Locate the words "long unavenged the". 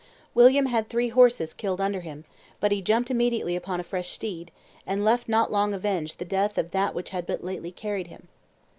5.51-6.25